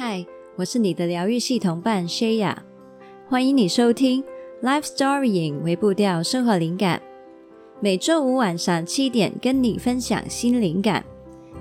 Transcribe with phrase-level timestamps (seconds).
[0.00, 0.24] 嗨，
[0.54, 2.54] 我是你的疗愈系统伴 Shaya，
[3.28, 4.22] 欢迎你收听
[4.62, 7.02] Life Storying 微步调生活灵感，
[7.80, 11.04] 每周五晚上七点跟你分享新灵感，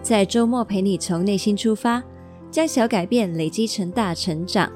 [0.04, 2.04] 在周末陪你从内心出发，
[2.52, 4.72] 将小改变累积成大成长，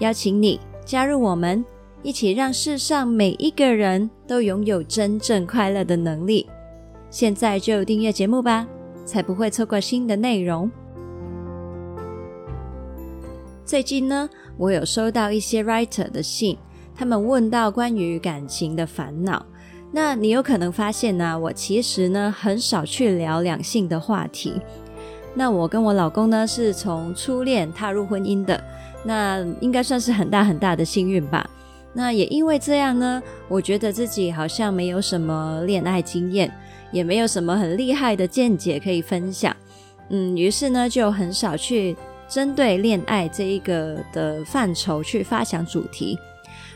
[0.00, 1.64] 邀请你加入我们，
[2.02, 6.46] 一起让世上每一个人都拥有真正快乐的能力。
[7.08, 8.68] 现在就订阅节目吧，
[9.06, 10.70] 才不会错过新的内容。
[13.64, 16.58] 最近呢，我有收到一些 writer 的信，
[16.94, 19.46] 他们问到关于感情的烦恼。
[19.92, 24.60] 那你有可能发现呢，我其实呢很少去聊两性的话题。
[25.34, 28.62] 那我跟我老公呢是从初恋踏入婚姻的，
[29.04, 31.48] 那应该算是很大很大的幸运吧。
[31.94, 36.52] 那也因为这样呢，我觉得自己好像没有什么恋爱经验，
[36.90, 39.56] 也没有什么很厉害的见解可以分享。
[40.10, 41.96] 嗯，于是呢就很少去。
[42.32, 46.18] 针对恋爱这一个的范畴去发想主题。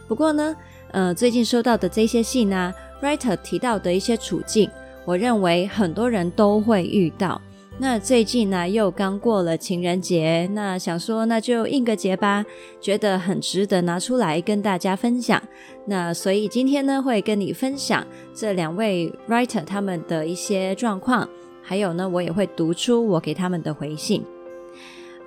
[0.06, 0.54] 不过呢，
[0.90, 4.70] 呃，最近收到的这些信呢，writer 提到的一些处境，
[5.06, 7.40] 我认为很多人都会遇到。
[7.78, 12.44] 那最近呢，又刚过了情人节，那想说那就应个节吧，
[12.78, 15.42] 觉得很值得拿出来跟大家分享。
[15.86, 21.26] 那所以今天呢，会跟你分享这两位 writer 他们的一些状况，
[21.62, 24.22] 还有呢，我也会读出我给他们的回信。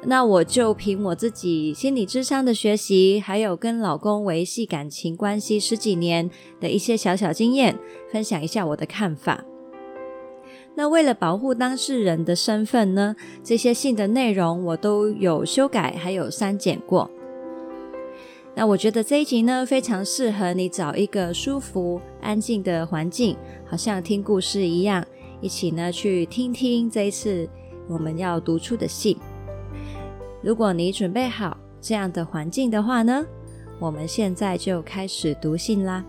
[0.03, 7.77] 那我就凭我自己心理智商的学习，还有跟老公维系感情关系十几年的一些小小经验，
[8.11, 9.43] 分享一下我的看法。
[10.75, 17.11] 那为了保护当事人的身份呢，这些信的内容我都有修改，还有删减过。
[18.55, 25.05] 那我觉得这一集呢，非常适合你找一个舒服、安静的环境，好像听故事一样，
[25.41, 27.49] 一起呢去听听这一次
[27.89, 29.17] 我们要读出的信。
[30.41, 33.25] 如果你准备好这样的环境的话呢，
[33.77, 36.03] 我们现在就开始读信啦。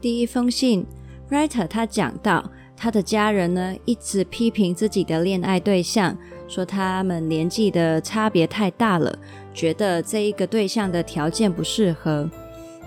[0.00, 0.86] 第一封信
[1.30, 6.16] ，writer 他讲到他的家人呢一直批评自己的恋爱对象，
[6.48, 9.18] 说他们年纪的差别太大了，
[9.52, 12.30] 觉得这一个对象的条件不适合，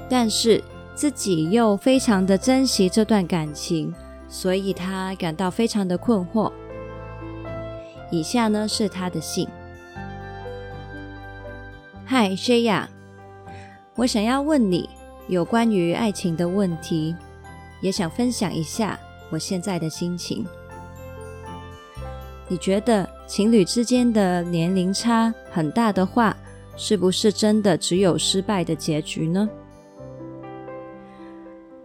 [0.10, 0.64] 但是
[0.96, 3.94] 自己又非常的珍惜这段感情。
[4.34, 6.52] 所以他感到非常的困惑。
[8.10, 9.48] 以下呢是他的信。
[12.04, 12.88] 嗨，Shaya，
[13.94, 14.90] 我想要问你
[15.28, 17.16] 有关于爱情的问题，
[17.80, 19.00] 也想分享一下
[19.30, 20.44] 我现在的心情。
[22.48, 26.36] 你觉得情侣之间的年龄差很大的话，
[26.76, 29.48] 是不是真的只有失败的结局呢？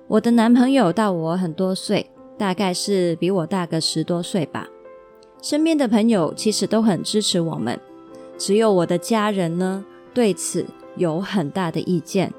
[0.06, 2.10] 我的男朋友大我很多岁。
[2.38, 4.69] 大概是比我大个十多岁吧。
[5.43, 7.78] 身边的朋友其实都很支持我们，
[8.38, 9.84] 只有我的家人呢，
[10.15, 10.65] 对此
[10.97, 12.32] 有很大的意见，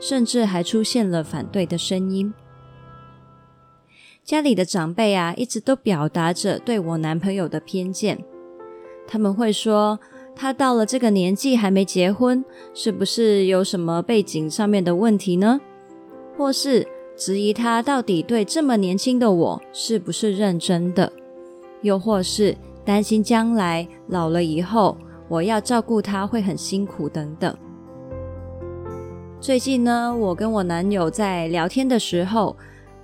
[0.00, 2.32] 甚至还出现了反对的声音。
[4.24, 8.22] 家里的长辈啊，一直都表达着对我男朋友的偏见。
[9.06, 9.98] 他们会说，
[10.36, 15.60] 他到了这个年纪还没结婚，是不是有什么背景上面的问题呢？
[16.36, 16.86] 或是，
[17.20, 21.12] 质疑他到底对这么年轻的我是不是认真的，
[21.82, 24.96] 又或是担心将来老了以后
[25.28, 27.54] 我要照顾他会很辛苦等等。
[29.38, 32.56] 最近呢，我跟我男友在聊天的时候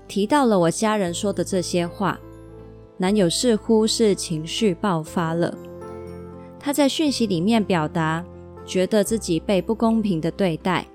[0.08, 2.18] 提到了我家人说的这些话，
[2.96, 5.54] 男友似乎是情绪爆发了，
[6.58, 8.24] 他在讯息里面表达
[8.64, 10.86] 觉得自己被不公平的对待，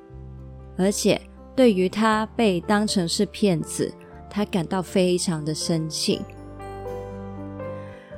[0.75, 1.21] 而且。
[1.61, 3.93] 对于他被当成是骗子，
[4.27, 6.19] 他感到非常的生气。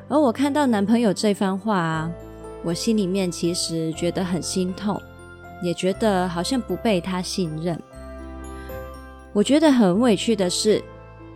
[0.07, 2.09] 而我看到男朋友这番话啊，
[2.63, 4.97] 我心里面其实觉得很心痛，
[5.61, 7.77] 也觉得好像不被他信任。
[9.34, 10.81] 我觉得很委屈的是，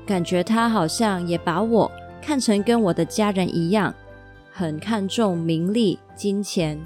[0.06, 3.94] 感觉他好像也把我看成跟我的家人一样，
[4.50, 6.80] 很看重名利金钱。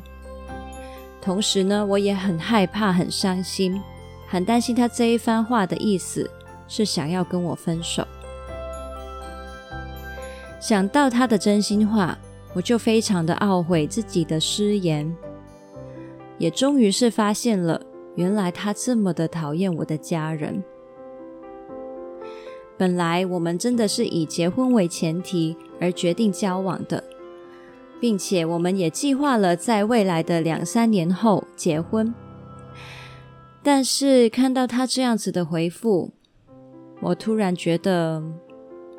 [1.21, 3.79] 同时呢，我也很害怕，很伤心。
[4.31, 6.31] 很担心他这一番话的意思
[6.65, 8.07] 是想要跟我分手。
[10.57, 12.17] 想到他的真心话，
[12.53, 15.13] 我就非常的懊悔自己的失言，
[16.37, 17.81] 也终于是发现了，
[18.15, 20.63] 原来他这么的讨厌我的家人。
[22.77, 27.03] 本来我们真的是以结婚为前提而决定交往的，
[27.99, 32.13] 并且我们也计划了在未来的两三年后结婚。
[33.63, 36.11] 但是看到他这样子的回复，
[36.99, 38.23] 我突然觉得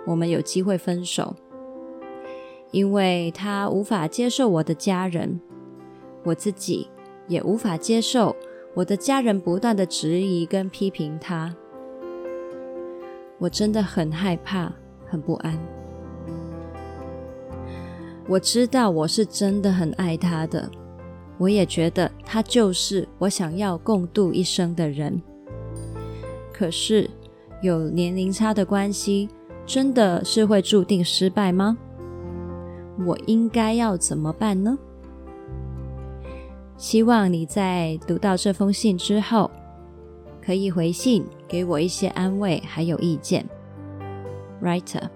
[0.06, 1.34] 我们有机会分手。
[2.70, 5.38] 因为他无法接受我的家人，
[6.22, 6.88] 我自己
[7.28, 8.34] 也无法接受
[8.72, 11.54] 我的家人不断的质疑跟批评他。
[13.38, 14.72] 我真的很害怕，
[15.04, 15.58] 很不安。
[18.26, 20.70] 我知道我是真的很爱他的，
[21.42, 25.20] 我也觉得他就是我想要共度一生的人。
[26.52, 27.10] 可是，
[27.60, 29.28] 有年龄差的关系，
[29.66, 31.76] 真的是会注定失败吗？
[33.04, 34.78] 我应该要怎么办呢？
[36.76, 39.50] 希望你在读到这封信之后，
[40.40, 43.44] 可以回信给我一些安慰，还有意见。
[44.62, 45.08] Writer，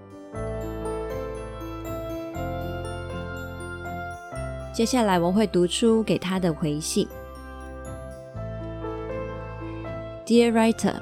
[4.77, 7.07] 接下来我会读出给他的回信。
[10.23, 10.93] Dear Writer，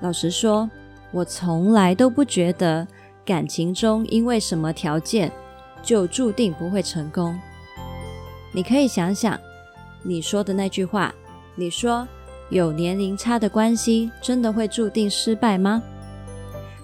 [0.00, 0.68] 老实说，
[1.12, 2.84] 我从来都不觉得
[3.24, 5.30] 感情中因为什么条件
[5.80, 7.38] 就注定不会成功。
[8.52, 9.38] 你可以想想
[10.02, 11.14] 你说的那句话，
[11.54, 12.04] 你说。
[12.50, 15.80] 有年龄差的关系，真的会注定失败吗？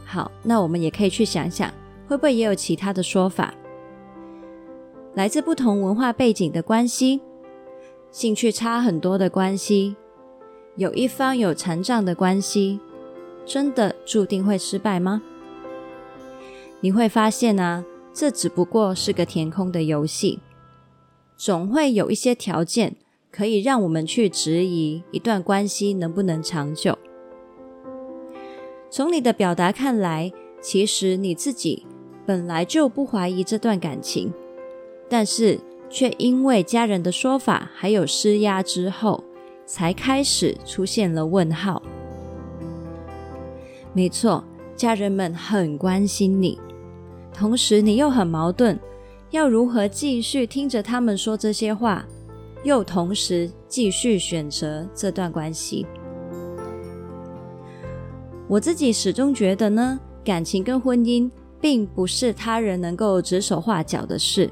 [0.04, 1.72] 好，那我们也可以去想想，
[2.06, 3.52] 会不会也有其他的说法？
[5.14, 7.20] 来自不同文化背景的关系，
[8.10, 9.96] 兴趣差很多的关系，
[10.76, 12.80] 有一方有残障的关系，
[13.46, 15.22] 真的注定会失败吗？
[16.80, 20.40] 你会发现啊，这只不过是个填空的游戏，
[21.36, 22.96] 总会有一些条件。
[23.36, 26.96] 可以让我们去质疑一段关系能不能长久。
[28.88, 31.84] 从你的表达看来，其实你自己
[32.24, 34.32] 本来就不怀疑这段感情，
[35.16, 35.56] 但是
[35.88, 39.22] 却因为家人的说法还有施压之后，
[39.64, 41.80] 才开始出现了问号。
[43.92, 44.42] 没错，
[44.74, 46.58] 家人们很关心你，
[47.32, 48.76] 同时你又很矛盾，
[49.30, 52.04] 要如何继续听着他们说这些话？
[52.64, 55.86] 又同时继续选择这段关系，
[58.48, 64.50] 我自己始终觉得呢，感情跟婚姻并不是他人能够指手画脚的事。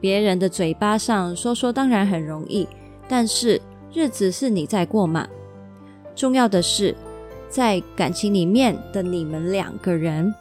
[0.00, 2.68] 别人的嘴巴上说说当然很容易，
[3.08, 3.60] 但是
[3.92, 5.26] 日子是你在过嘛。
[6.14, 6.94] 重要的是，
[7.48, 10.34] 在感情里面的你们两个人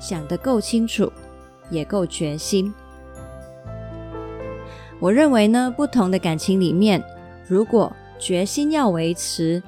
[0.00, 1.10] 想得够清楚，
[1.70, 2.72] 也够决心。
[4.98, 7.02] 我认为呢，不同的感情里面，
[7.46, 9.62] 如果决心要维持，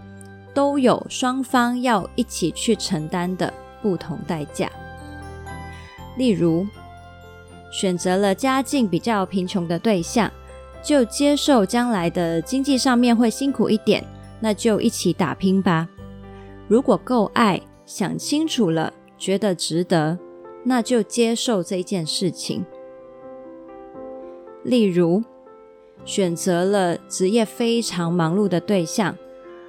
[0.55, 3.53] 都有双方要一起去承担的
[3.83, 4.71] 不同代价。
[6.17, 6.67] 例如，
[7.71, 10.31] 选择了家境比较贫穷的对象，
[10.83, 14.05] 就接受将来的经济上面会辛苦一点，
[14.41, 15.89] 那就一起打拼吧。
[16.67, 20.19] 如果够爱，想清楚了，觉得值得，
[20.65, 22.65] 那就接受这件事情。
[24.65, 25.23] 例如，
[26.05, 29.17] 选择了职业非常忙碌的对象，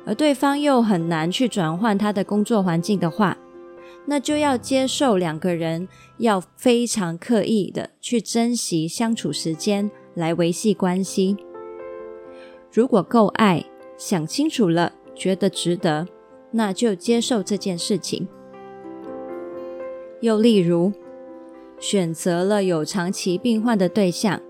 [0.06, 3.38] 而对方又很难去转换他的工作环境的话，
[4.10, 11.38] 那就要接受两个人要非常刻意的去珍惜相处时间来维系关系。
[12.74, 13.64] 如果够爱，
[14.00, 16.08] 想清楚了，觉得值得，
[16.50, 18.28] 那就接受这件事情。
[20.22, 20.92] 又例如，
[21.80, 24.42] 选择了有长期病患的对象。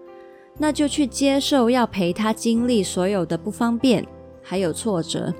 [0.61, 4.05] 那就去接受要陪他经历所有的不方便，
[4.41, 5.33] 还有挫折，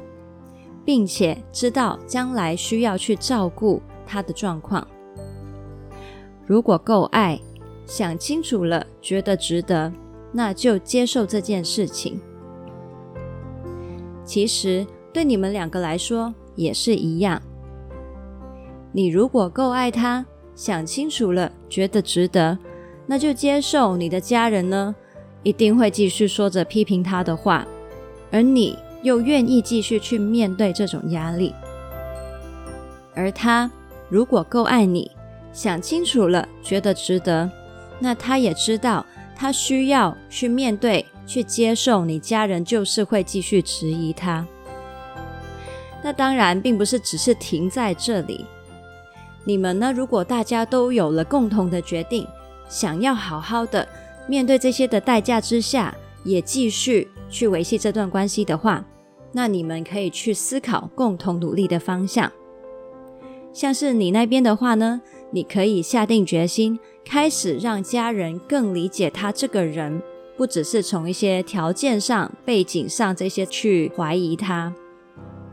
[0.85, 4.85] 并且知道将来需要去照顾他的状况。
[6.47, 7.39] 如果够爱，
[7.85, 9.93] 想清楚了，觉得值得，
[10.31, 12.19] 那就接受这件事情。
[14.25, 17.39] 其实对你们两个来说也是一样。
[18.91, 20.25] 你如果够爱他，
[20.55, 22.57] 想清楚了，觉得值得，
[23.05, 24.95] 那就接受你的家人呢，
[25.43, 27.67] 一定会继续说着批评他的话，
[28.31, 31.53] 而你又愿意继续去面对这种压力。
[33.15, 33.69] 而他
[34.09, 35.11] 如果够爱你，
[35.53, 37.49] 想清楚了，觉得值得，
[37.99, 44.45] 那他也知道他需要去面对、去接受你家人就是会继续质疑他。
[46.01, 48.45] 那当然并不是只是停在这里。
[49.43, 49.91] 你们呢？
[49.91, 52.27] 如果大家都有了共同的决定，
[52.67, 53.87] 想要好好的。
[54.27, 58.85] 面对这些的代价之下，也继续去维系这段关系的话，
[59.31, 62.31] 那你们可以去思考共同努力的方向。
[63.51, 65.01] 像是你那边的话呢，
[65.31, 70.01] 你可以下定决心，开始让家人更理解他这个人，
[70.37, 74.73] 不只是从一些条件上、背景上这些去怀疑他，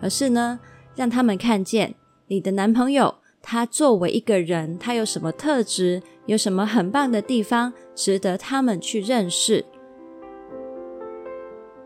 [0.00, 0.60] 而是呢，
[0.94, 1.94] 让他们看见
[2.28, 9.64] 你的男朋友，他作为一个人，他有什么特质，有什么很棒的地方，值得他们去认识。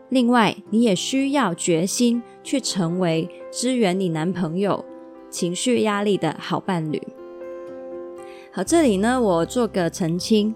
[0.09, 4.83] 另外，你也需要决心去成为支援你男朋友
[5.31, 7.01] 情绪压力的好伴侣。
[8.51, 10.53] 好，这里呢，我做个澄清：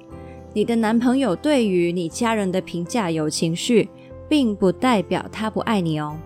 [0.54, 3.90] 你的男朋友对于你家人的评价有情绪，
[4.28, 6.18] 并不代表他不爱你哦，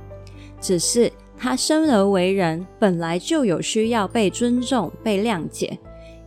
[0.59, 5.77] 只是他生而为人，本来就有需要被尊重、被谅解。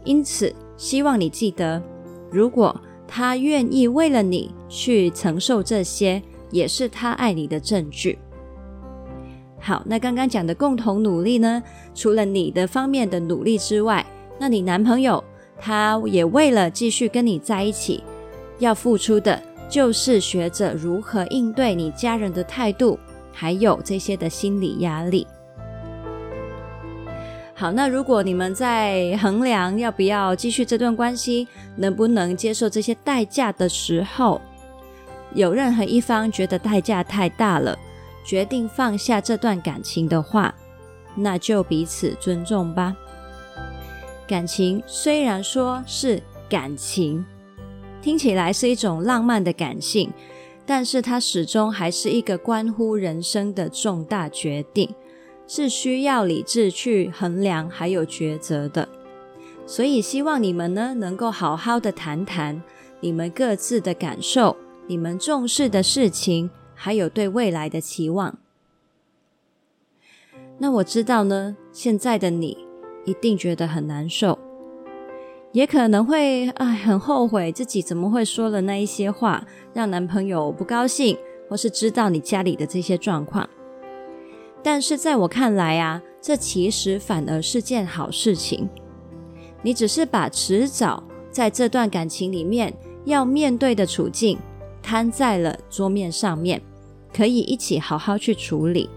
[0.04, 1.82] 因此，希望你记得，
[2.30, 8.18] 如果他愿意为了你去承受这些，也是他爱你的证据。
[9.64, 11.62] 好，那刚刚讲的共同努力呢，
[11.94, 14.04] 除了你的方面的努力之外，
[14.36, 15.22] 那你男朋友
[15.56, 18.02] 他也为了继续跟你在一起，
[18.58, 22.98] 要付出的就是学着如何应对你家人的态度，
[23.32, 25.24] 还有这些的心理压力。
[27.54, 34.40] 好，那如果你们在衡量要不要继续这段关系，能不能接受这些代价的时候，
[35.34, 37.78] 有任何一方觉得代价太大了，
[38.24, 40.54] 决定放下这段感情的话，
[41.14, 42.96] 那就彼此尊重吧。
[44.26, 47.24] 感情虽然说是感情，
[48.00, 50.10] 听起来是一种浪漫的感性，
[50.64, 54.94] 但是它始终还是一个关乎人生的重大决定，
[55.46, 58.88] 是需要理智去衡量还有抉择的。
[59.66, 62.62] 所以希望你们呢，能够好好的谈谈
[63.00, 64.56] 你们各自的感受。
[64.88, 66.50] 你们重视的事情，
[66.84, 68.40] 还有对未来的期望。
[70.58, 72.58] 那我知道呢，现在的你
[73.04, 74.36] 一定觉得很难受，
[75.52, 81.16] 也可能会哎很后悔自己怎么会说了那一些话，让男朋友不高兴，
[81.48, 83.48] 或是知道你家里的这些状况。
[84.60, 88.68] 但是在我看来啊，这其实反而是件好事情。
[89.62, 92.74] 你只是把迟早在这段感情里面
[93.04, 94.36] 要面对的处境。
[94.84, 96.60] 摊在了桌面上面，
[97.14, 98.88] 可以一起好好去处理。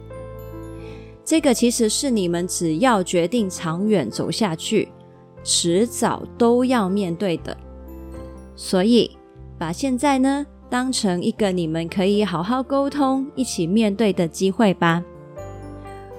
[1.23, 4.89] 这个其实是你们只要决定长远走下去，
[5.43, 7.55] 迟早都要面对的。
[8.55, 9.09] 所以，
[9.57, 15.03] 把现在呢当成一个你们可以好好沟通、一起面对的机会吧。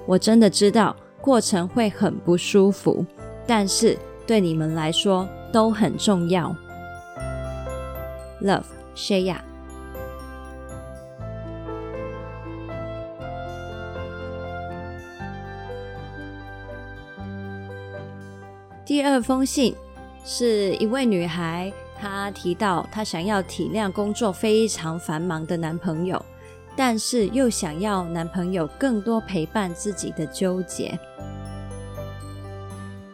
[0.05, 3.05] 我真的知道过程会很不舒服，
[3.45, 6.53] 但是对你们来说都很重要。
[8.41, 8.63] Love
[8.95, 9.46] Shaya。
[18.87, 19.75] 第二封信
[20.23, 26.25] 是一位女孩，她提到她想要体谅工作非常繁忙的男朋友，
[26.73, 30.97] 但是又想要男朋友更多陪伴自己的纠结。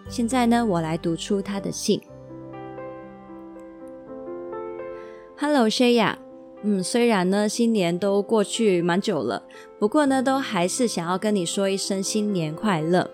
[0.07, 1.99] 现在呢，我来读出她的信。
[5.39, 6.17] Hello Shaya，
[6.61, 9.41] 嗯，虽然呢新年都过去蛮久了，
[9.79, 13.09] 不过呢都还是想要跟你说一声新年快乐。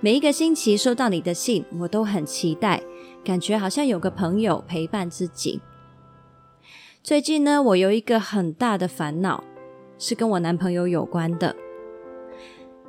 [0.00, 2.82] 每一个星期收到你的信，我都很期待，
[3.24, 5.60] 感觉好像有个朋友陪伴自己。
[7.02, 9.42] 最近呢，我有一个很大的烦恼，
[9.98, 11.56] 是跟我男朋友有关的。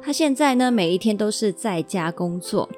[0.01, 2.69] 他现在呢，每一天都是在家工作，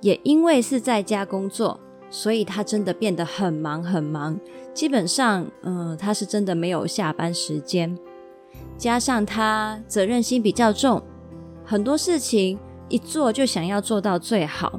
[0.00, 4.38] 也因为是在家工作，所以他真的变得很忙很忙。
[4.72, 7.98] 基本上，嗯、他是真的没有下班时间。
[8.78, 11.02] 加上他责任心比较重，
[11.64, 12.58] 很多事情。
[12.88, 14.78] 一做就想要做到最好，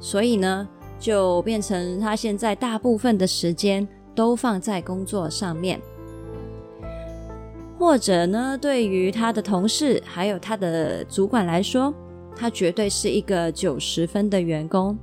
[0.00, 0.68] 所以呢，
[0.98, 5.80] 就变成他现在大部分的时间都放在工作上面，
[7.78, 11.94] 或者呢，对于他的同事还有他的主管来说，
[12.34, 14.98] 他绝对是一个九十分的员工。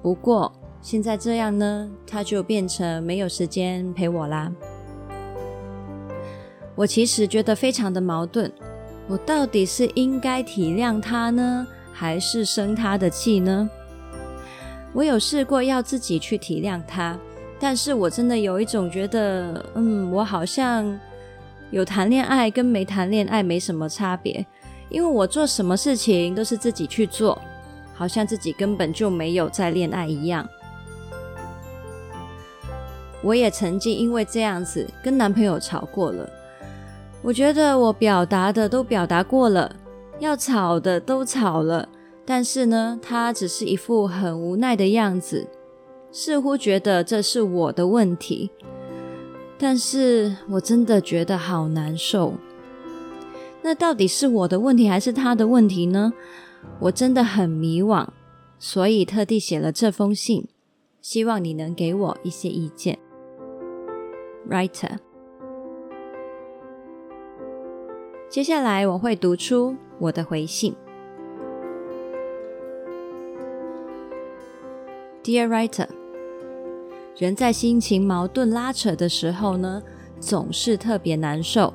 [0.00, 4.52] 不过现在这样呢，他就变成没有时间陪我啦。
[6.76, 8.52] 我其实觉得非常的矛盾。
[9.06, 13.68] 我到底是应该体谅他呢，还是生他的气呢？
[14.92, 17.18] 我有试过要自己去体谅他，
[17.60, 20.98] 但是我真的有一种觉得，嗯，我好像
[21.70, 24.46] 有谈恋爱跟没谈恋爱没什么差别，
[24.88, 27.38] 因为我做什么事情都是自己去做，
[27.92, 30.48] 好像自己根本就没有在恋爱一样。
[33.20, 36.28] 我也曾经因为这样子跟男朋友吵过了。
[37.24, 39.74] 我觉得我表达的都表达过了，
[40.18, 41.88] 要吵的都吵了，
[42.22, 45.48] 但是呢，他只是一副很无奈的样子，
[46.12, 48.50] 似乎觉得这是我的问题，
[49.56, 52.34] 但是我真的觉得好难受。
[53.62, 56.12] 那到底是我的问题还是他的问题呢？
[56.78, 58.06] 我真的很迷惘，
[58.58, 60.46] 所以特地写了这封信，
[61.00, 62.98] 希望你能给我一些意见。
[64.46, 64.98] Writer，
[68.34, 70.74] 接下来我会读出我的回信。
[75.22, 75.86] Dear Writer，
[77.16, 79.80] 人在心情矛盾拉扯的时候呢，
[80.18, 81.72] 总是特别难受，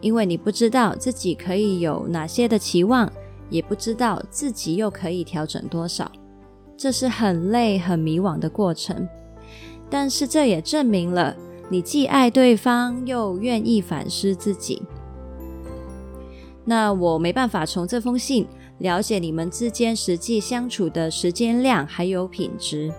[0.00, 3.12] 因为你不知道自己可以有哪些的期望，
[3.50, 6.10] 也不知道自己又可以调整多少，
[6.78, 9.06] 这是很累、很迷惘的过程。
[9.90, 11.36] 但是这也证明了
[11.68, 14.80] 你既爱对方，又愿意反思自己。
[16.64, 18.46] 那我没办法从这封信
[18.78, 22.92] 了解你们之间实际相处的时间量还有品质，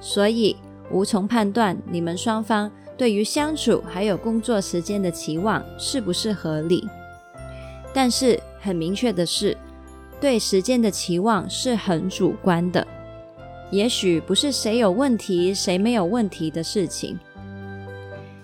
[0.00, 0.56] 所以
[0.90, 6.88] 无从判断你们双方对于相处还有工作时间的期望是不是合理。
[7.94, 9.56] 但是很明确的是，
[10.18, 12.86] 对时间的期望是很主观的，
[13.70, 17.18] 也许不是谁有问题谁没有问题的事情。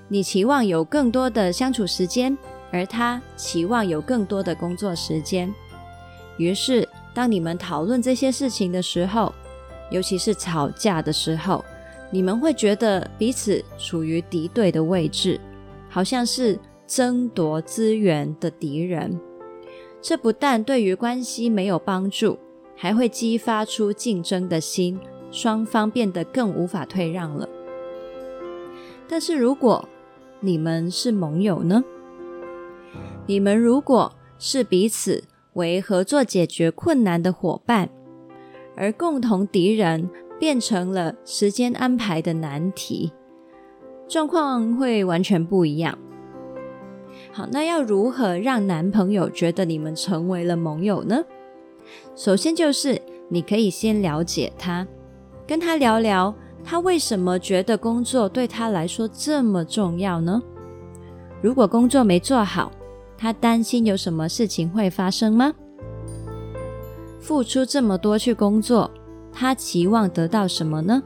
[0.08, 2.36] 你期望有更多的相处时间，
[2.70, 5.52] 而他期望有更多的工作时间。
[6.36, 9.34] 于是，当你们讨论这些事情的时候，
[9.90, 11.64] 尤其是吵架的时候，
[12.10, 15.40] 你们会觉得彼此处于敌对的位置，
[15.88, 19.18] 好像是争夺资源的敌人。
[20.00, 22.38] 这不但对于关系没有帮助，
[22.76, 25.00] 还会激发出竞争的心，
[25.32, 27.48] 双方变得更无法退让了。
[29.08, 29.88] 但是，如果
[30.38, 31.82] 你们是盟友呢？
[33.28, 37.90] 你们如果是彼此为合作解决困难的伙伴，
[38.74, 40.08] 而共同敌人
[40.40, 43.12] 变成了时间安排的难题，
[44.08, 45.98] 状况会完全不一样。
[47.30, 51.22] 好，那要如何让男朋友觉得你们成为了盟友呢？
[52.16, 54.86] 首先就是你可以先了解他，
[55.46, 60.42] 跟他聊聊他为什么觉得工作对他来说这么重要呢？
[61.42, 62.72] 如果工作没做好，
[63.18, 65.52] 他担心有什么事情会发生吗？
[67.20, 68.88] 付出这么多去工作，
[69.32, 71.02] 他期望得到什么呢？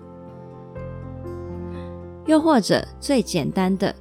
[2.27, 3.92] 又或者最简单的，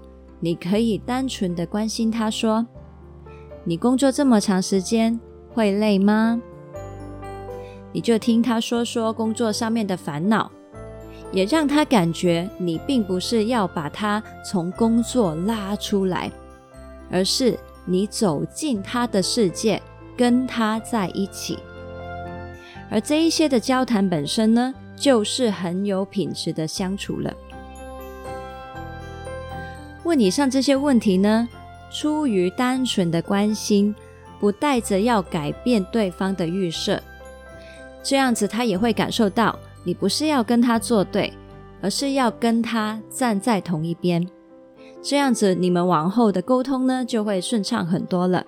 [0.42, 2.68] 你可以单纯的关心他说
[3.64, 5.18] ：“你工作这么长时间，
[5.54, 6.40] 会累吗？”
[7.94, 10.52] 你就听他说说工作上面的烦恼，
[11.32, 16.30] 也让他感觉你并不是要把他从工作拉出来，
[17.10, 17.58] 而是。
[17.92, 19.82] 你走进他的世界，
[20.16, 21.60] 跟他在一起，
[22.90, 27.34] 而这一些的交谈本身呢，就是很有品质的相处了。
[30.06, 31.50] 问以上这些问题呢，
[31.92, 33.94] 出于单纯的关心，
[34.40, 36.98] 不带着要改变对方的预设，
[38.02, 41.34] 这样子他也会感受到你不是要跟他作对，
[41.82, 44.26] 而是要跟他站在同一边。
[45.02, 48.46] 这样子，你们往后的沟通呢，就会顺畅很多了。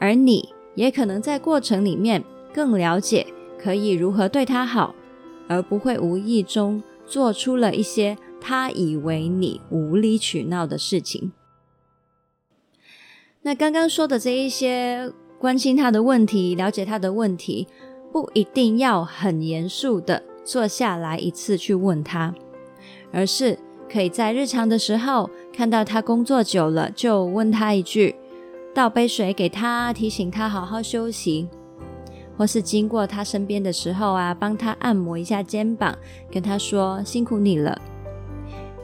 [0.00, 3.26] 而你也可能在过程里面更了解
[3.58, 4.94] 可以如何对他好，
[5.46, 11.32] 而不会无意中做出了一些他以为你无理取闹的事情。
[13.42, 17.68] 那刚刚说的这一些关心他的问题、了解他的问题，
[18.10, 22.34] 不一定要很严肃的坐下来一次去问他，
[23.12, 23.58] 而是。
[23.90, 28.14] 可以在日常的时候看到他工作久了，就问他一句，
[28.74, 31.48] 倒杯水给他，提醒他好好休息；
[32.36, 35.96] 或是经过他身边的时候啊，帮他按摩一下肩膀，
[36.30, 37.80] 跟他说辛苦你了。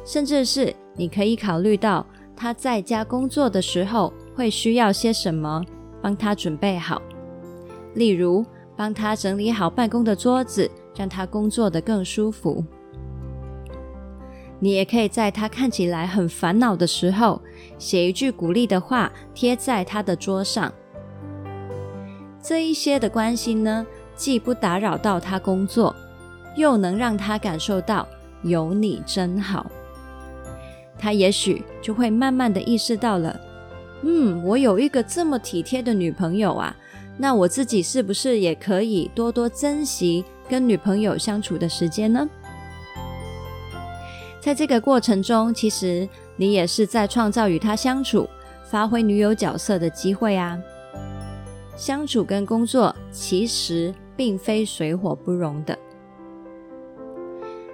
[0.04, 5.62] 甚至是你可以考虑到他在家工作的时候会需要些什么，
[6.02, 7.00] 帮他准备好，
[7.94, 8.44] 例如
[8.76, 12.64] 帮他整理好办公的桌子，让他工作的更舒服。
[14.64, 17.38] 你也可以在他看起来很烦恼的时候，
[17.76, 20.72] 写一句鼓励的话贴在他的桌上。
[22.42, 25.94] 这一些的关心呢，既不打扰到他工作，
[26.56, 28.08] 又能让他感受到
[28.42, 29.70] 有你真好。
[30.98, 33.38] 他也许就会慢慢的意识到了，
[34.00, 36.74] 嗯，我有一个这么体贴的女朋友啊，
[37.18, 42.26] 那我自己是不是也可以多多珍惜跟女朋友相处的时间呢？
[44.44, 48.28] 在这个过程中，其实你也是在创造与他相处、
[48.70, 50.60] 发挥女友角色的机会啊。
[51.74, 55.78] 相处跟工作其实并非水火不容的。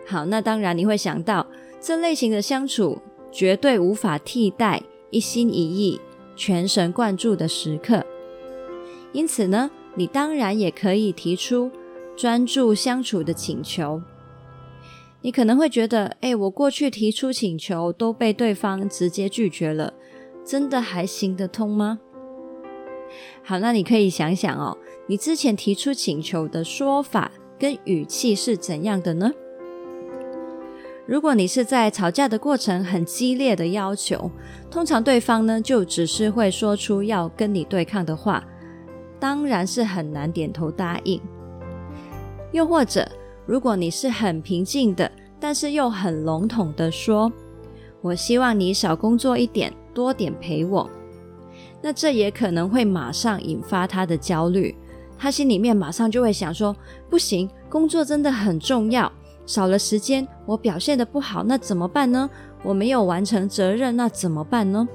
[0.06, 1.44] 好，那当然你会想到，
[1.80, 3.02] 这类型的相处
[3.32, 4.80] 绝对无法替代
[5.10, 6.00] 一心一意、
[6.36, 8.06] 全神贯注的时刻。
[9.10, 11.68] 因此呢，你当然也可以提出
[12.16, 14.00] 专注相处的请求。
[15.22, 19.92] 你可能会觉得，哎，我过去提出请求都被对方直接拒绝了，
[20.44, 21.98] 真的还行得通吗？
[23.42, 29.30] 好，那你可以想想哦，你之前提出请求的说法跟语气是怎样的呢？
[31.06, 34.30] 如果你是在吵架的过程很激烈的要求，
[34.70, 38.42] 通常对方呢就只是会说出要跟你对抗的话，
[39.18, 41.20] 当然是很难点头答应。
[42.52, 43.10] 又或者，
[43.50, 45.10] 如果你是很平静的，
[45.40, 47.32] 但是又很笼统的说
[48.00, 50.88] ：“我希望你少工作一点，多点陪我。”
[51.82, 54.76] 那这也可能会马上引发他的焦虑，
[55.18, 56.76] 他心里面马上就会想说
[57.10, 59.10] ：“不行，工作真的很重要，
[59.46, 62.30] 少了时间我表现得不好，那怎么办呢？
[62.62, 64.86] 我没有完成责任，那怎么办呢？”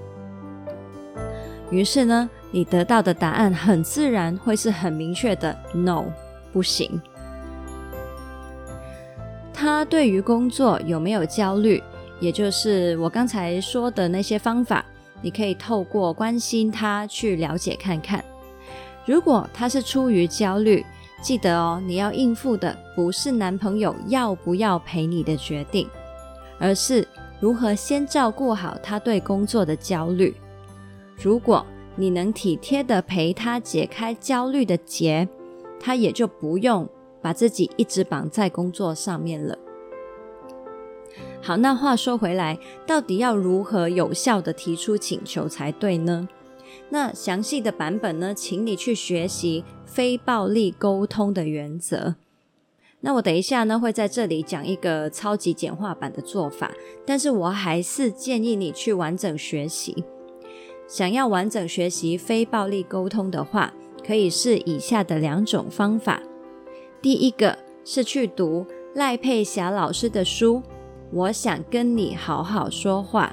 [1.70, 6.06] 于是呢，你得到的答案很自然会是很明确的：“No，
[6.54, 7.02] 不行。”
[9.56, 11.82] 他对于工作有没有焦虑？
[12.20, 14.86] 也就是我刚才说的那些方法，
[15.22, 18.24] 你可以透过关心他去了解看看。
[19.06, 20.86] 如果他是出于焦虑，
[21.22, 25.88] 记得哦，你要应付的不是男朋友要不要陪你的决定，
[26.60, 27.08] 而是
[27.39, 30.36] 如何先照顾好他对工作的焦虑。
[31.18, 31.65] 如果
[31.96, 35.28] 你能体贴的陪他解开焦虑的结，
[35.80, 36.88] 他也就不用。
[37.25, 39.57] 把自己一直绑在工作上面了。
[41.41, 46.29] 好，那话说回来，到底要如何有效地提出请求才对呢？
[46.89, 52.13] 那详细的版本呢，请你去学习非暴力沟通的原则。
[52.99, 56.73] 那我等一下呢，会在这里讲一个超级简化版的做法，
[57.07, 60.03] 但是我还是建议你去完整学习。
[60.88, 63.73] 想要完整学习非暴力沟通的话，
[64.05, 66.21] 可以是以下的两种方法。
[67.06, 68.65] 第一个是去读
[68.96, 70.63] 赖佩霞老师的书，
[71.12, 73.32] 我想跟你好好说话。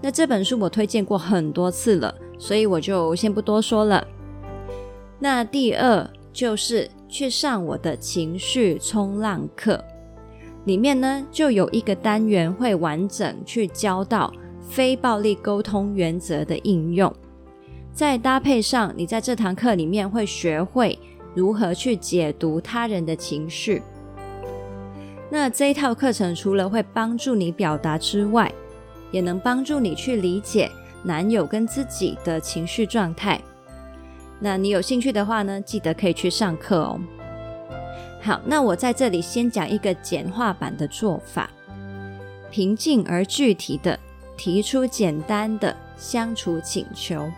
[0.00, 4.08] 那这本书我推荐过很多次了，所以我就先不多说了。
[5.18, 9.84] 那第二就是去上我的情绪冲浪课，
[10.64, 17.14] 里面呢就有一个单元会完整去教到非暴力沟通原则的应用，
[17.92, 20.98] 再搭配上你在这堂课里面会学会。
[21.40, 23.82] 如何去解读他人的情绪？
[25.30, 28.52] 那这一套课程除了会帮助你表达之外，
[29.10, 30.70] 也能帮助你去理解
[31.02, 33.40] 男友跟自己的情绪状态。
[34.38, 37.00] 那你有兴趣的话呢，记得可以去上课哦。
[38.20, 41.48] 好，那我在这里先讲一个简化版的做法：
[42.50, 43.98] 平静而具体的
[44.36, 47.30] 提出简单的相处请求。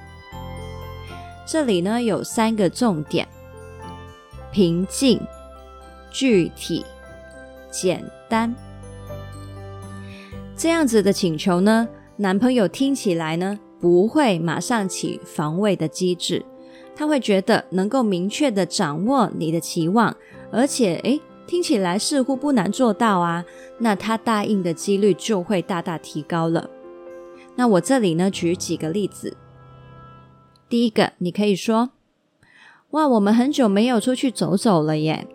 [1.47, 3.29] 这里呢有三个重点。
[4.53, 5.19] 平静、
[6.11, 6.85] 具体、
[7.71, 8.55] 简单，
[10.55, 16.45] 这样子的请求呢，男朋友听起来呢不会马上起防卫的机制，
[16.95, 20.15] 他会觉得能够明确的掌握你的期望，
[20.51, 23.43] 而且诶，听起来似乎不难做到啊，
[23.79, 26.69] 那他答应的几率就会大大提高了。
[27.57, 29.35] 那我这里呢举几个例子，
[30.69, 31.93] 第一个，你可以说。
[32.93, 35.27] 哇，我们很久没有出去走走了耶！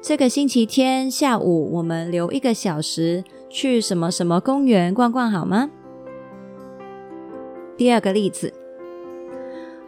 [0.00, 5.68] 这个星期天下午，我们留一个小时去什么什么公园逛逛好吗？
[7.76, 8.54] 第二个例子，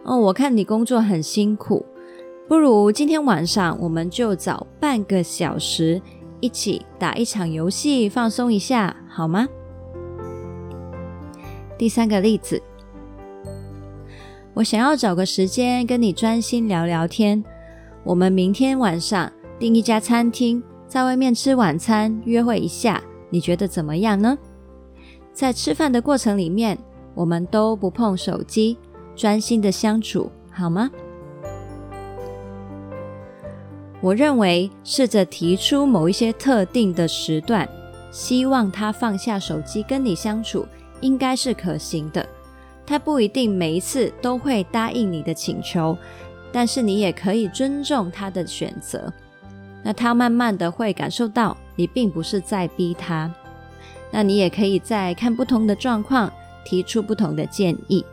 [0.05, 1.87] 哦，我看你工作很辛苦，
[2.47, 6.03] 不如今天晚上我们就找半个小时
[6.41, 9.49] 一起打一场游戏，放松一下好吗？
[11.79, 12.61] 第三个例子。
[14.57, 17.45] 我想要找个时间跟你专心聊聊天。
[18.03, 24.39] 我们明天晚上订一家餐厅，在外面吃晚餐，约会一下，你觉得怎么样呢？
[25.31, 26.79] 在吃饭的过程里面，
[27.15, 28.79] 我们都不碰手机，
[29.15, 30.91] 专心的相处，好吗？
[34.01, 37.69] 我认为试着提出某一些特定的时段，
[38.11, 40.65] 希望他放下手机跟你相处，
[41.03, 42.27] 应该是可行的。
[42.87, 45.99] 他不一定每一次都会答应你的请求，
[46.53, 49.13] 但是你也可以尊重他的选择。
[49.83, 53.33] 那他慢慢的会感受到你并不是在逼他。
[54.13, 56.33] 那你也可以在看不同的状况
[56.65, 58.05] 提出不同的建议。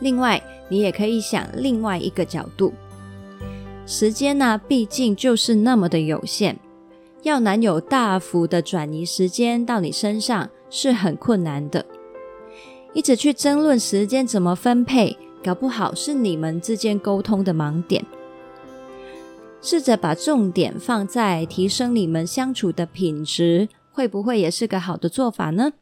[0.00, 2.72] 另外，你也可以想另外一个角度，
[3.86, 6.58] 时间呢，毕竟就是那么的有限，
[7.22, 10.50] 要男友大幅的转移时间到你身上。
[10.74, 11.84] 是很困难的，
[12.94, 18.02] 一直去争论时间怎么分配，搞不好是你们之间沟通的盲点。
[19.60, 25.74] 试着把重点放在提升你们相处的品质，会不会也是个好的做法呢？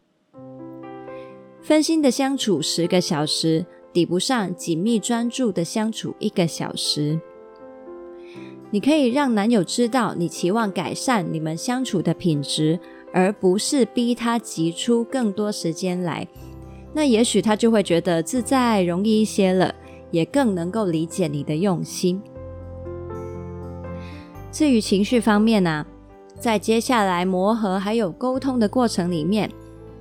[1.62, 7.20] 分心的相处十个小时，抵不上紧密专注的相处一个小时。
[8.72, 12.78] 你可以让男友知道你期望改善你们相处的品质，
[13.12, 16.26] 而不是逼他挤出更多时间来。
[16.92, 19.74] 那也许他就会觉得自在容易一些了，
[20.10, 22.20] 也更能够理解你的用心。
[24.50, 25.86] 至于情绪方面呢、
[26.38, 29.48] 在接下来磨合还有沟通的过程里面，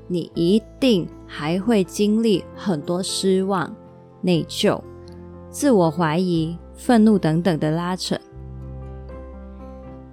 [0.07, 3.75] 你一定还会经历很多失望、
[4.21, 4.81] 内疚、
[5.51, 8.17] 自我怀疑、愤怒等等的拉扯。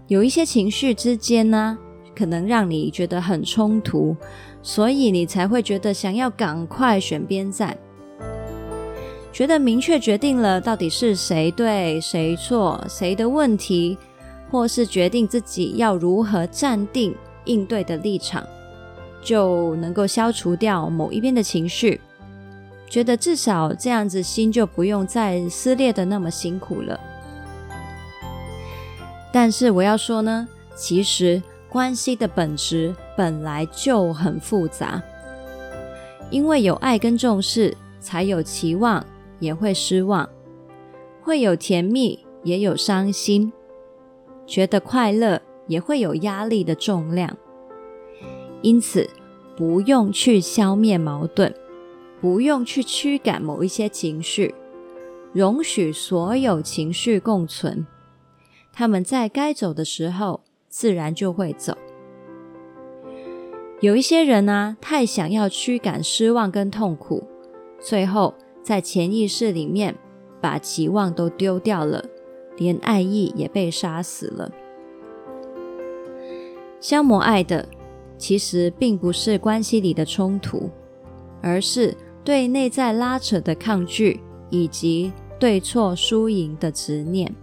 [0.08, 1.78] 有一些情绪之间呢，
[2.16, 4.16] 可能让你觉得很冲突。
[4.62, 7.78] 所以你才会觉得想要赶快选边站，
[9.32, 13.96] 觉得明确决定了到底是谁对谁错，谁的问题，
[14.50, 18.44] 或是决定自己要如何站定应对的立场，
[19.22, 22.00] 就能够消除掉某一边的情绪，
[22.90, 26.98] 觉得至少这样子心就不用再撕裂的那么辛苦了。
[29.32, 31.40] 但是我要说呢，其实。
[31.76, 35.02] 关系的本质本来就很复杂，
[36.30, 39.04] 因为有爱跟重视，才有期望，
[39.40, 40.26] 也会失望，
[41.20, 43.52] 会有甜蜜，也有伤心，
[44.46, 47.36] 觉得快乐，也会有压力的重量。
[48.62, 49.10] 因此，
[49.54, 51.52] 不用去消灭矛盾，
[52.22, 54.54] 不用去驱赶某一些情绪，
[55.34, 57.86] 容许所有情绪共存，
[58.72, 60.45] 他们在该走的时候。
[60.78, 61.74] 自然就会走。
[63.80, 67.24] 有一些人啊，太想要驱赶失望跟痛苦，
[67.80, 69.94] 最后在潜意识里面
[70.38, 72.04] 把期望都丢掉了，
[72.58, 74.52] 连爱意也被杀死了。
[76.78, 77.66] 消磨爱的，
[78.18, 80.68] 其实并不是关系里的冲突，
[81.40, 85.10] 而是对内在拉扯的抗拒，以及
[85.40, 87.34] 对错输赢的执念。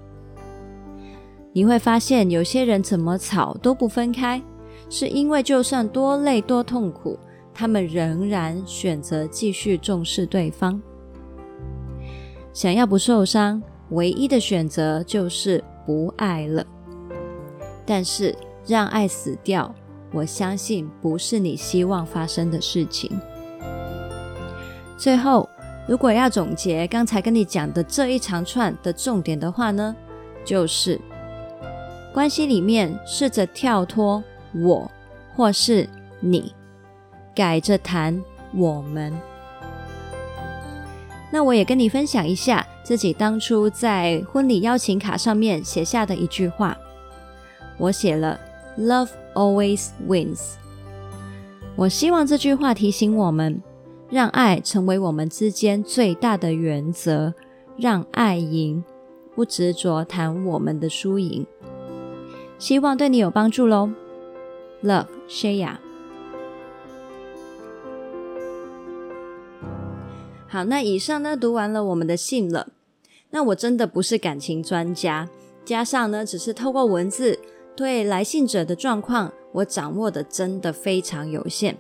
[1.56, 4.42] 你会发现，有些人怎么吵都不分开，
[4.90, 7.18] 是因为就算多累多痛苦，
[7.54, 10.82] 他们仍然选择继续重视对方。
[12.54, 13.62] 想要不受伤，
[13.92, 16.66] 唯一的选择就是不爱了。
[17.86, 18.36] 但是
[18.66, 19.76] 让爱死掉，
[20.12, 23.12] 我相信不是你希望发生的事情。
[24.98, 25.48] 最后，
[25.88, 29.96] 如果要总结刚才跟你讲的这一长串的重点的话呢，
[30.44, 31.00] 就是。
[32.14, 34.24] 关系里面，试着跳脱
[34.54, 34.90] 我
[35.36, 36.54] 或是你，
[37.34, 38.24] 改着谈
[38.54, 39.12] 我们。
[41.32, 46.78] 那我也跟你分享一下自己当初在婚礼邀请卡上面写下的一句话。
[47.80, 48.40] 我写了
[48.78, 50.54] “Love always wins”。
[51.76, 53.60] 我希望这句话提醒我们，
[54.12, 57.34] 让爱成为我们之间最大的原则，
[57.76, 58.84] 让爱赢，
[59.34, 61.44] 不执着谈我们的输赢。
[62.58, 63.90] 希望对你有帮助喽
[64.84, 65.78] ，Love Shaya。
[70.48, 72.70] 好，那以上呢，读完了我们的信了。
[73.32, 75.28] 那我真的不是感情专家，
[75.66, 77.40] 加上呢，只是透过文字
[77.76, 81.76] 对来信者的状况，我掌握的真的非常有限。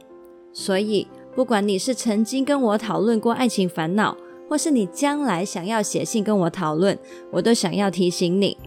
[0.51, 4.17] 所以，不管你是曾经跟我讨论过爱情烦恼，
[4.49, 6.97] 或是你将来想要写信跟我讨论，
[7.29, 8.57] 我都想要提醒你。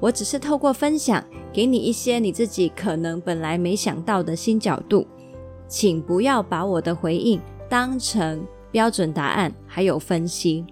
[0.00, 5.06] 我只是透过分享，给你一些你自己可能本来没想到的新角度，
[5.66, 10.64] 请不要把我的回应当成标准答案，还有分析。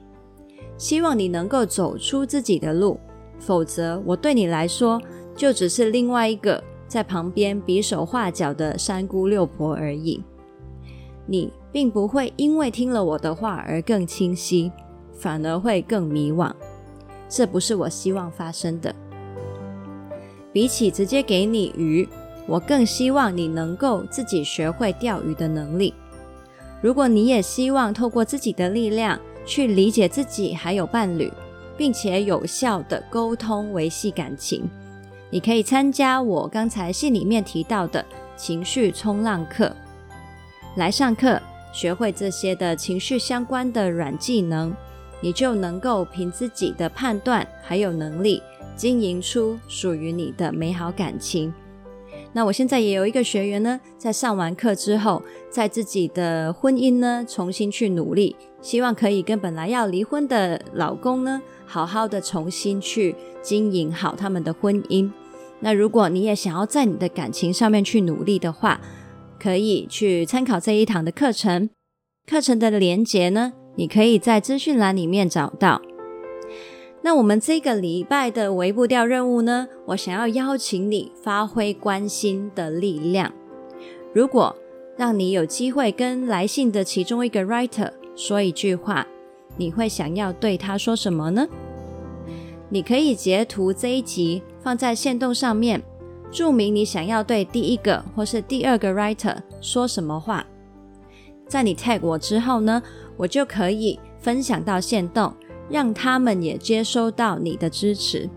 [0.79, 3.01] 希望你能够走出自己的路，
[3.39, 5.01] 否则我对你来说
[5.35, 10.23] 就只是另外一个在旁边比手画脚的三姑六婆而已。
[11.27, 14.71] 你并不会因为听了我的话而更清晰，
[15.13, 16.53] 反而会更迷惘。
[17.29, 18.95] 这不是我希望发生的。
[20.57, 22.09] 比起直接给你鱼，
[22.47, 25.93] 我更希望你能够自己学会钓鱼的能力。
[26.81, 31.31] 如果你也希望透过自己的力量去理解自己还有伴侣，
[31.77, 34.67] 并且有效的沟通维系感情，
[35.29, 38.03] 你可以参加我刚才信里面提到的
[38.35, 39.71] 情绪冲浪课，
[40.77, 41.39] 来上课
[41.71, 44.75] 学会这些的情绪相关的软技能，
[45.21, 48.43] 你就能够凭自己的判断还有能力。
[48.77, 51.53] 经营出属于你的美好感情，
[52.33, 65.11] 那我现在也有一个学员呢，在上完课之后，在自己的婚姻呢重新去努力，希望可以跟本来要离婚的老公呢，好好的重新去经营好他们的婚姻。
[65.61, 68.79] 那如果你也想要在你的感情上面去努力的话，
[69.41, 71.71] 可以去参考这一堂的课程。
[72.29, 75.81] 课程的连结呢，你可以在资讯栏里面找到。
[77.07, 83.33] 那我们这个礼拜的微步调任务呢，我想要邀请你发挥关心的力量。
[84.13, 84.53] 如果
[84.97, 89.07] 让你有机会跟来信的其中一个 writer 说一句话，
[89.57, 91.47] 你会想要对他说什么呢？
[92.71, 95.81] 你可以截图这一集放在限动上面，
[96.33, 100.45] 注明你想要对第一个或是第二个 writer 说什么话。
[101.47, 102.83] 在你 tag 我之后呢，
[103.17, 105.33] 我就可以分享到限动。
[105.69, 108.29] 让他们也接收到你的支持，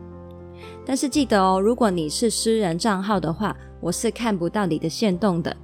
[0.86, 5.56] 但是记得哦，如果你是私人账号的话，我是看不到你的限动的。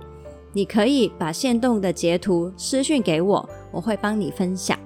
[0.53, 4.77] 你可以把限动的截图私讯给我，我会帮你分享。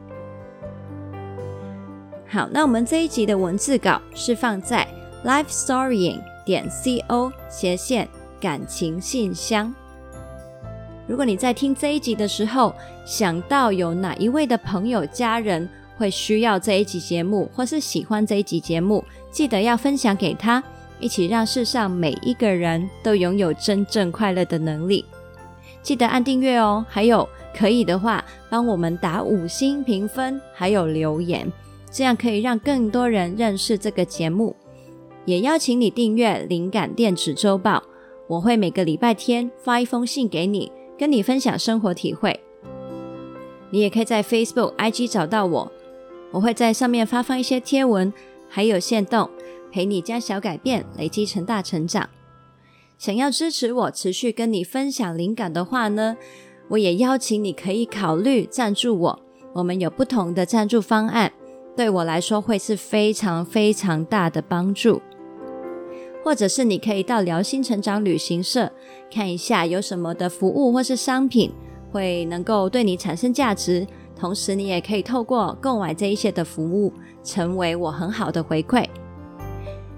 [2.27, 4.87] 好，那我们这一集的文字稿是放在
[5.25, 8.07] lifestorying 点 co 斜线
[8.39, 9.73] 感情信箱。
[11.07, 12.73] 如果你在听这一集的时候，
[13.05, 15.67] 想到有哪一位的朋友、家人，
[15.99, 20.63] 会需要这一集节目，或是喜欢这一集节目，记得要分享给他，
[20.97, 25.03] 一起让世上每一个人都拥有真正快乐的能力。
[25.83, 31.51] 记得按订阅哦，还有可以的话，帮我们打五星评分，还有留言，
[31.91, 34.55] 这样可以让更多人认识这个节目。
[35.25, 37.83] 也邀请你订阅灵感电子周报，
[38.27, 42.39] 我会每个礼拜天发一封信给你，跟你分享生活体会。
[43.69, 45.71] 你也可以在 Facebook、IG 找到我。
[46.31, 48.11] 我会在上面发放一些贴文，
[48.47, 49.29] 还有限动，
[49.71, 52.09] 陪你将小改变累积成大成长。
[52.97, 56.17] 想要支持我持续跟你分享灵感的话呢，
[56.67, 59.19] 我也邀请你可以考虑赞助我。
[59.53, 61.31] 我们有不同的赞助方案，
[61.75, 65.01] 对我来说会是非常非常大的帮助。
[66.23, 68.69] 或者是你可以到辽心成长旅行社
[69.11, 71.49] 看一下有什么的服务或是商品
[71.91, 73.87] 会能够对你产生价值。
[74.19, 76.91] 同时，你也可以透过购买这一些的服务，
[77.23, 78.85] 成为我很好的回馈。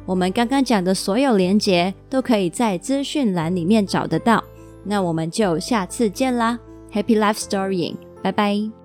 [0.05, 4.43] 我们刚刚讲的所有连结都可以在资讯栏里面找得到。
[4.83, 6.59] 那我们就下次见啦
[6.91, 8.80] ，Happy Life Storying，拜拜。